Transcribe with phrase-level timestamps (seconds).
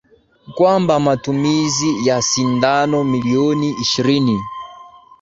[0.55, 4.37] kwamba matumizi ya sindano milioni ishirini